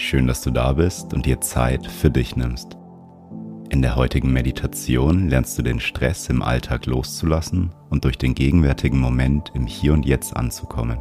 Schön, 0.00 0.28
dass 0.28 0.42
du 0.42 0.52
da 0.52 0.74
bist 0.74 1.12
und 1.12 1.26
dir 1.26 1.40
Zeit 1.40 1.84
für 1.84 2.08
dich 2.08 2.36
nimmst. 2.36 2.78
In 3.68 3.82
der 3.82 3.96
heutigen 3.96 4.32
Meditation 4.32 5.28
lernst 5.28 5.58
du 5.58 5.62
den 5.62 5.80
Stress 5.80 6.28
im 6.28 6.40
Alltag 6.40 6.86
loszulassen 6.86 7.72
und 7.90 8.04
durch 8.04 8.16
den 8.16 8.36
gegenwärtigen 8.36 9.00
Moment 9.00 9.50
im 9.54 9.66
Hier 9.66 9.92
und 9.92 10.06
Jetzt 10.06 10.36
anzukommen. 10.36 10.98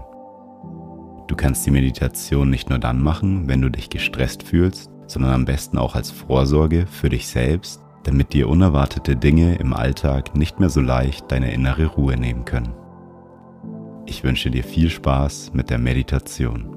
Du 1.27 1.35
kannst 1.35 1.63
die 1.67 1.71
Meditation 1.71 2.49
nicht 2.49 2.71
nur 2.71 2.79
dann 2.79 2.99
machen, 2.99 3.47
wenn 3.47 3.61
du 3.61 3.69
dich 3.69 3.91
gestresst 3.91 4.41
fühlst, 4.41 4.89
sondern 5.05 5.31
am 5.31 5.45
besten 5.45 5.77
auch 5.77 5.93
als 5.93 6.09
Vorsorge 6.09 6.87
für 6.87 7.09
dich 7.09 7.27
selbst, 7.27 7.79
damit 8.03 8.33
dir 8.33 8.49
unerwartete 8.49 9.15
Dinge 9.15 9.57
im 9.57 9.73
Alltag 9.73 10.35
nicht 10.35 10.59
mehr 10.59 10.69
so 10.69 10.81
leicht 10.81 11.31
deine 11.31 11.53
innere 11.53 11.85
Ruhe 11.85 12.17
nehmen 12.17 12.45
können. 12.45 12.73
Ich 14.07 14.23
wünsche 14.23 14.49
dir 14.49 14.63
viel 14.63 14.89
Spaß 14.89 15.51
mit 15.53 15.69
der 15.69 15.77
Meditation. 15.77 16.76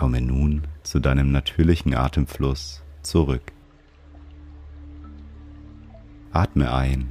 Komme 0.00 0.22
nun 0.22 0.62
zu 0.82 0.98
deinem 0.98 1.30
natürlichen 1.30 1.92
Atemfluss 1.92 2.82
zurück. 3.02 3.52
Atme 6.32 6.72
ein 6.72 7.06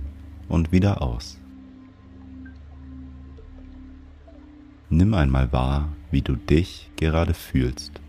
und 0.47 0.71
wieder 0.71 1.03
aus. 1.03 1.39
Nimm 4.89 5.13
einmal 5.13 5.53
wahr, 5.53 5.89
wie 6.09 6.23
du 6.23 6.35
dich 6.35 6.89
gerade 6.95 7.35
fühlst. 7.35 8.01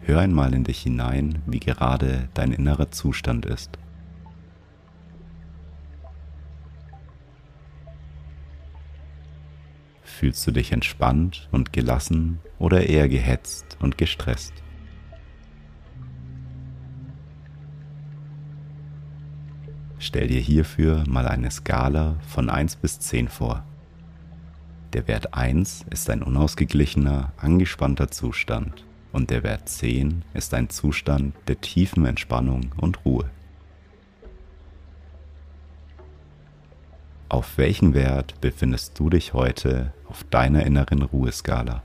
Hör 0.00 0.18
einmal 0.18 0.52
in 0.54 0.64
dich 0.64 0.80
hinein, 0.80 1.40
wie 1.46 1.60
gerade 1.60 2.28
dein 2.34 2.50
innerer 2.50 2.90
Zustand 2.90 3.46
ist. 3.46 3.78
Fühlst 10.18 10.46
du 10.46 10.50
dich 10.50 10.72
entspannt 10.72 11.48
und 11.50 11.72
gelassen 11.72 12.40
oder 12.58 12.86
eher 12.86 13.08
gehetzt 13.08 13.78
und 13.80 13.96
gestresst? 13.96 14.52
Stell 19.98 20.28
dir 20.28 20.40
hierfür 20.40 21.04
mal 21.08 21.26
eine 21.26 21.50
Skala 21.50 22.16
von 22.28 22.50
1 22.50 22.76
bis 22.76 23.00
10 23.00 23.28
vor. 23.28 23.64
Der 24.92 25.08
Wert 25.08 25.32
1 25.32 25.86
ist 25.90 26.10
ein 26.10 26.22
unausgeglichener, 26.22 27.32
angespannter 27.38 28.10
Zustand 28.10 28.84
und 29.12 29.30
der 29.30 29.42
Wert 29.42 29.70
10 29.70 30.22
ist 30.34 30.52
ein 30.52 30.68
Zustand 30.68 31.34
der 31.48 31.62
tiefen 31.62 32.04
Entspannung 32.04 32.72
und 32.76 33.06
Ruhe. 33.06 33.30
Auf 37.30 37.58
welchen 37.58 37.94
Wert 37.94 38.40
befindest 38.40 38.98
du 38.98 39.08
dich 39.08 39.34
heute 39.34 39.94
auf 40.08 40.24
deiner 40.24 40.66
inneren 40.66 41.02
Ruheskala? 41.02 41.84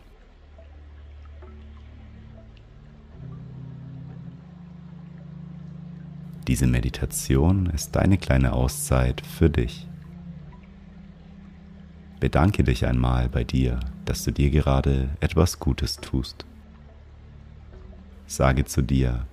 Diese 6.48 6.66
Meditation 6.66 7.68
ist 7.68 7.96
deine 7.96 8.18
kleine 8.18 8.54
Auszeit 8.54 9.22
für 9.22 9.52
dich. 9.52 9.88
Bedanke 12.20 12.64
dich 12.64 12.88
einmal 12.88 13.30
bei 13.30 13.44
dir, 13.44 13.80
dass 14.06 14.24
du 14.24 14.32
dir 14.32 14.50
gerade 14.50 15.10
etwas 15.20 15.60
Gutes 15.60 15.98
tust. 15.98 16.44
Sage 18.26 18.66
zu 18.66 18.82
dir, 18.82 19.28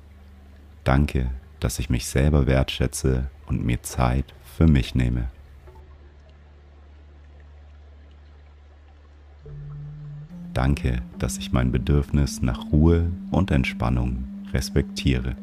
danke, 0.84 1.30
dass 1.58 1.78
ich 1.78 1.88
mich 1.88 2.04
selber 2.04 2.46
wertschätze 2.46 3.30
und 3.46 3.64
mir 3.64 3.82
Zeit 3.82 4.34
für 4.58 4.66
mich 4.66 4.94
nehme. 4.94 5.30
Danke, 10.54 11.00
dass 11.18 11.38
ich 11.38 11.52
mein 11.52 11.72
Bedürfnis 11.72 12.42
nach 12.42 12.70
Ruhe 12.72 13.10
und 13.30 13.50
Entspannung 13.50 14.24
respektiere. 14.52 15.34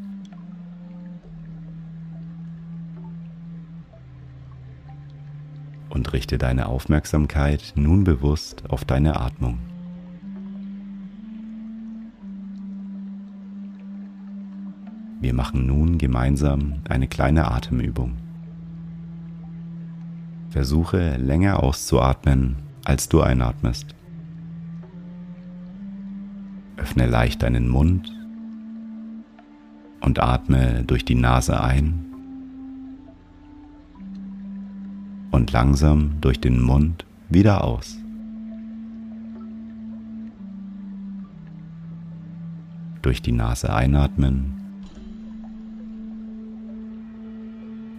Und 5.90 6.14
richte 6.14 6.38
deine 6.38 6.68
Aufmerksamkeit 6.68 7.74
nun 7.76 8.04
bewusst 8.04 8.70
auf 8.70 8.86
deine 8.86 9.20
Atmung. 9.20 9.58
Wir 15.20 15.34
machen 15.34 15.66
nun 15.66 15.98
gemeinsam 15.98 16.76
eine 16.88 17.08
kleine 17.08 17.50
Atemübung. 17.50 18.14
Versuche 20.52 21.18
länger 21.18 21.62
auszuatmen, 21.62 22.56
als 22.86 23.10
du 23.10 23.22
einatmest. 23.22 23.96
Öffne 26.80 27.08
leicht 27.08 27.44
deinen 27.44 27.68
Mund 27.68 28.16
und 30.00 30.20
atme 30.20 30.84
durch 30.86 31.04
die 31.04 31.16
Nase 31.16 31.62
ein 31.62 32.06
und 35.32 35.52
langsam 35.52 36.14
durch 36.22 36.40
den 36.40 36.62
Mund 36.62 37.06
wieder 37.30 37.64
aus. 37.64 37.98
Durch 43.02 43.22
die 43.22 43.34
Nase 43.34 43.74
einatmen 43.74 44.54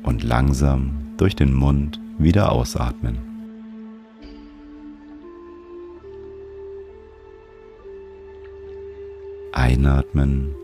und 0.03 0.23
langsam 0.23 0.93
durch 1.19 1.37
den 1.37 1.53
Mund 1.53 2.01
wieder 2.19 2.53
ausatmen. 2.53 3.30
Einatmen 9.61 10.55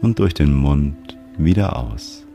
und 0.00 0.18
durch 0.18 0.32
den 0.32 0.54
Mund 0.54 1.18
wieder 1.36 1.76
aus. 1.76 2.26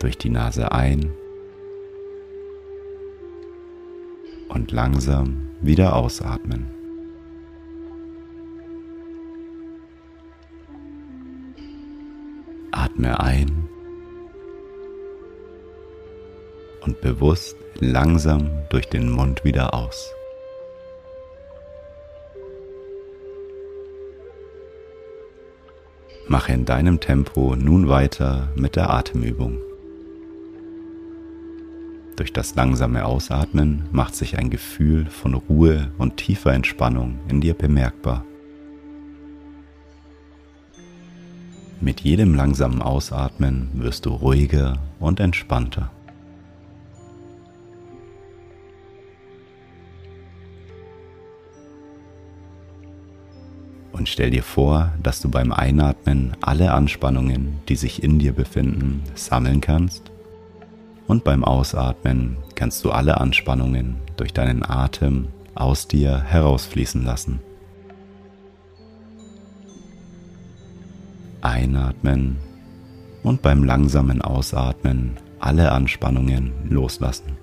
Durch 0.00 0.18
die 0.18 0.28
Nase 0.28 0.70
ein 0.70 1.12
und 4.50 4.70
langsam 4.70 5.48
wieder 5.62 5.96
ausatmen. 5.96 6.66
Atme 12.70 13.18
ein 13.18 13.70
und 16.88 17.02
bewusst 17.02 17.54
langsam 17.80 18.48
durch 18.70 18.88
den 18.88 19.10
Mund 19.10 19.44
wieder 19.44 19.74
aus. 19.74 20.10
Mache 26.28 26.52
in 26.52 26.64
deinem 26.64 26.98
Tempo 26.98 27.54
nun 27.56 27.90
weiter 27.90 28.48
mit 28.54 28.74
der 28.74 28.88
Atemübung. 28.88 29.58
Durch 32.16 32.32
das 32.32 32.54
langsame 32.54 33.04
Ausatmen 33.04 33.86
macht 33.92 34.14
sich 34.14 34.38
ein 34.38 34.48
Gefühl 34.48 35.06
von 35.06 35.34
Ruhe 35.34 35.92
und 35.98 36.16
tiefer 36.16 36.54
Entspannung 36.54 37.18
in 37.28 37.42
dir 37.42 37.52
bemerkbar. 37.54 38.24
Mit 41.80 42.00
jedem 42.00 42.34
langsamen 42.34 42.80
Ausatmen 42.80 43.68
wirst 43.74 44.06
du 44.06 44.10
ruhiger 44.10 44.78
und 44.98 45.20
entspannter. 45.20 45.90
Stell 54.10 54.30
dir 54.30 54.42
vor, 54.42 54.94
dass 55.02 55.20
du 55.20 55.28
beim 55.28 55.52
Einatmen 55.52 56.34
alle 56.40 56.72
Anspannungen, 56.72 57.58
die 57.68 57.76
sich 57.76 58.02
in 58.02 58.18
dir 58.18 58.32
befinden, 58.32 59.02
sammeln 59.14 59.60
kannst. 59.60 60.10
Und 61.06 61.24
beim 61.24 61.44
Ausatmen 61.44 62.38
kannst 62.54 62.82
du 62.86 62.90
alle 62.90 63.20
Anspannungen 63.20 63.96
durch 64.16 64.32
deinen 64.32 64.64
Atem 64.64 65.28
aus 65.54 65.88
dir 65.88 66.22
herausfließen 66.22 67.04
lassen. 67.04 67.40
Einatmen 71.42 72.38
und 73.22 73.42
beim 73.42 73.62
langsamen 73.62 74.22
Ausatmen 74.22 75.18
alle 75.38 75.70
Anspannungen 75.70 76.52
loslassen. 76.70 77.36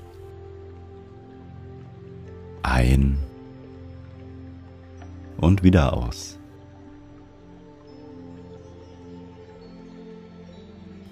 Ein 2.64 3.20
und 5.38 5.62
wieder 5.62 5.94
aus. 5.94 6.35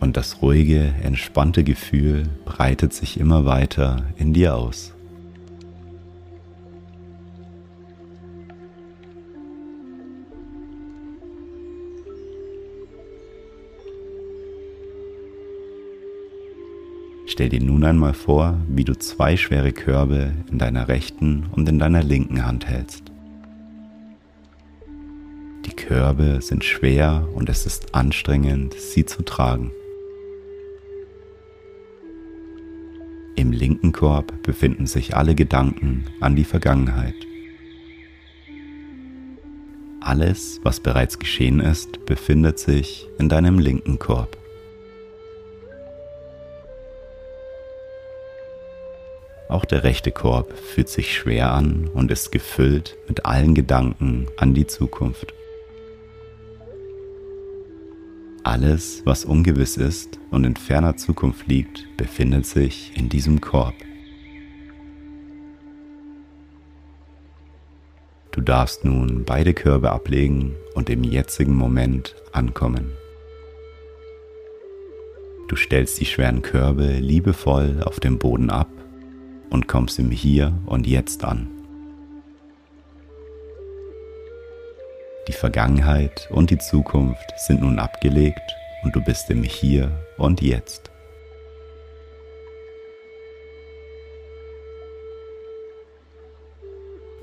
Und 0.03 0.17
das 0.17 0.41
ruhige, 0.41 0.93
entspannte 1.01 1.63
Gefühl 1.63 2.27
breitet 2.43 2.93
sich 2.93 3.19
immer 3.19 3.45
weiter 3.45 4.03
in 4.17 4.33
dir 4.33 4.55
aus. 4.55 4.93
Stell 17.25 17.47
dir 17.47 17.61
nun 17.61 17.85
einmal 17.85 18.13
vor, 18.13 18.57
wie 18.67 18.83
du 18.83 18.93
zwei 18.99 19.37
schwere 19.37 19.71
Körbe 19.71 20.33
in 20.51 20.59
deiner 20.59 20.89
rechten 20.89 21.45
und 21.51 21.67
in 21.69 21.79
deiner 21.79 22.03
linken 22.03 22.45
Hand 22.45 22.67
hältst. 22.67 23.05
Die 25.65 25.75
Körbe 25.75 26.39
sind 26.41 26.65
schwer 26.65 27.25
und 27.33 27.47
es 27.47 27.65
ist 27.65 27.95
anstrengend, 27.95 28.73
sie 28.73 29.05
zu 29.05 29.23
tragen. 29.23 29.71
Im 33.43 33.51
linken 33.51 33.91
Korb 33.91 34.41
befinden 34.41 34.87
sich 34.87 35.17
alle 35.17 35.35
Gedanken 35.35 36.05
an 36.21 36.37
die 36.37 36.45
Vergangenheit. 36.45 37.13
Alles, 39.99 40.61
was 40.63 40.79
bereits 40.79 41.19
geschehen 41.19 41.59
ist, 41.59 42.05
befindet 42.05 42.57
sich 42.57 43.05
in 43.19 43.27
deinem 43.27 43.59
linken 43.59 43.99
Korb. 43.99 44.37
Auch 49.49 49.65
der 49.65 49.83
rechte 49.83 50.13
Korb 50.13 50.57
fühlt 50.57 50.87
sich 50.87 51.13
schwer 51.13 51.51
an 51.51 51.89
und 51.93 52.11
ist 52.11 52.31
gefüllt 52.31 52.95
mit 53.09 53.25
allen 53.25 53.55
Gedanken 53.55 54.27
an 54.37 54.53
die 54.53 54.67
Zukunft. 54.67 55.33
Alles, 58.43 59.01
was 59.05 59.23
ungewiss 59.23 59.77
ist 59.77 60.19
und 60.29 60.43
in 60.43 60.57
ferner 60.57 60.97
Zukunft 60.97 61.47
liegt, 61.47 61.87
befindet 61.95 62.45
sich 62.45 62.91
in 62.93 63.07
diesem 63.07 63.39
Korb. 63.39 63.73
Du 68.31 68.41
darfst 68.41 68.83
nun 68.83 69.23
beide 69.23 69.53
Körbe 69.53 69.91
ablegen 69.91 70.55
und 70.73 70.89
im 70.89 71.05
jetzigen 71.05 71.55
Moment 71.55 72.15
ankommen. 72.33 72.91
Du 75.47 75.55
stellst 75.55 76.01
die 76.01 76.05
schweren 76.05 76.41
Körbe 76.41 76.97
liebevoll 76.99 77.81
auf 77.85 78.01
dem 78.01 78.17
Boden 78.17 78.49
ab 78.49 78.69
und 79.51 79.67
kommst 79.69 79.99
im 79.99 80.11
Hier 80.11 80.59
und 80.65 80.85
Jetzt 80.85 81.23
an. 81.23 81.52
Die 85.27 85.33
Vergangenheit 85.33 86.27
und 86.31 86.49
die 86.49 86.57
Zukunft 86.57 87.33
sind 87.37 87.61
nun 87.61 87.79
abgelegt 87.79 88.41
und 88.83 88.93
du 88.93 89.01
bist 89.01 89.29
im 89.29 89.43
Hier 89.43 89.89
und 90.17 90.41
Jetzt. 90.41 90.91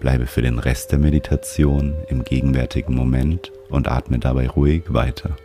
Bleibe 0.01 0.27
für 0.27 0.41
den 0.41 0.59
Rest 0.59 0.93
der 0.93 0.99
Meditation 0.99 1.95
im 2.09 2.25
gegenwärtigen 2.25 2.95
Moment 2.95 3.53
und 3.69 3.87
atme 3.87 4.19
dabei 4.19 4.49
ruhig 4.49 4.85
weiter. 4.89 5.37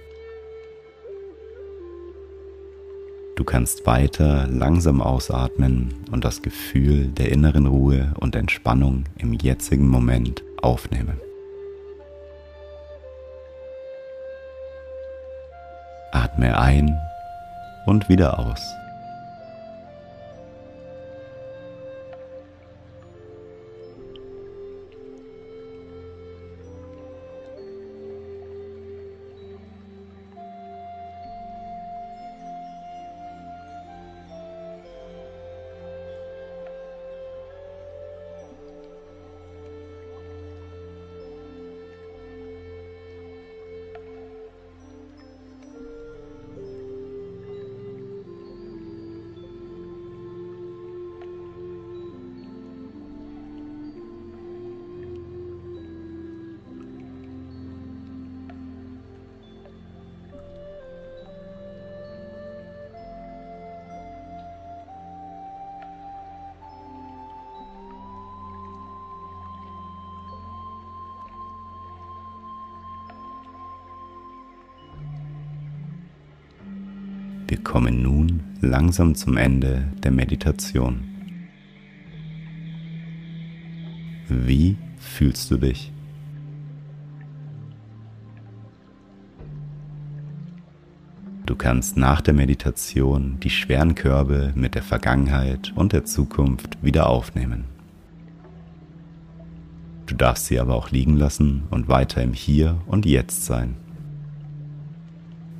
Du 3.35 3.43
kannst 3.43 3.85
weiter 3.85 4.47
langsam 4.47 5.01
ausatmen 5.01 5.93
und 6.09 6.23
das 6.23 6.41
Gefühl 6.41 7.07
der 7.07 7.33
inneren 7.33 7.65
Ruhe 7.65 8.13
und 8.17 8.33
Entspannung 8.33 9.03
im 9.17 9.33
jetzigen 9.33 9.89
Moment 9.89 10.41
aufnehmen. 10.61 11.19
Atme 16.15 16.57
ein 16.57 17.01
und 17.85 18.07
wieder 18.07 18.39
aus. 18.39 18.77
Wir 77.55 77.63
kommen 77.63 78.01
nun 78.01 78.43
langsam 78.59 79.15
zum 79.15 79.37
Ende 79.37 79.87
der 80.03 80.11
Meditation. 80.11 81.05
Wie 84.27 84.75
fühlst 84.97 85.49
du 85.49 85.55
dich? 85.55 85.93
Du 91.45 91.55
kannst 91.55 91.95
nach 91.95 92.19
der 92.19 92.33
Meditation 92.33 93.37
die 93.39 93.49
schweren 93.49 93.95
Körbe 93.95 94.51
mit 94.53 94.75
der 94.75 94.83
Vergangenheit 94.83 95.71
und 95.77 95.93
der 95.93 96.03
Zukunft 96.03 96.83
wieder 96.83 97.07
aufnehmen. 97.07 97.63
Du 100.07 100.15
darfst 100.15 100.47
sie 100.47 100.59
aber 100.59 100.75
auch 100.75 100.91
liegen 100.91 101.15
lassen 101.15 101.63
und 101.69 101.87
weiter 101.87 102.21
im 102.21 102.33
Hier 102.33 102.81
und 102.85 103.05
Jetzt 103.05 103.45
sein. 103.45 103.84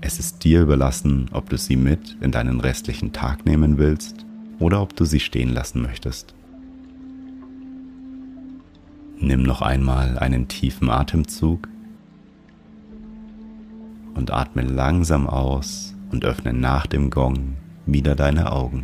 Es 0.08 0.20
ist 0.20 0.44
dir 0.44 0.62
überlassen, 0.62 1.32
ob 1.32 1.50
du 1.50 1.58
sie 1.58 1.76
mit 1.76 2.16
in 2.22 2.30
deinen 2.30 2.60
restlichen 2.62 3.12
Tag 3.12 3.44
nehmen 3.48 3.80
willst 3.80 4.24
oder 4.60 4.84
ob 4.84 4.96
du 4.96 5.04
sie 5.04 5.20
stehen 5.20 5.52
lassen 5.52 5.82
möchtest. 5.82 6.36
Nimm 9.18 9.42
noch 9.42 9.64
einmal 9.64 10.20
einen 10.20 10.48
tiefen 10.48 10.92
Atemzug 10.92 11.68
und 14.14 14.30
atme 14.30 14.62
langsam 14.62 15.26
aus 15.26 15.96
und 16.12 16.24
öffne 16.24 16.54
nach 16.54 16.86
dem 16.86 17.10
Gong 17.10 17.56
wieder 17.88 18.14
deine 18.14 18.52
Augen. 18.52 18.84